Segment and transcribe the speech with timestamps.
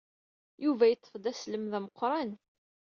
[0.63, 2.31] Yuba yeṭṭef-d aslem d ameqqran.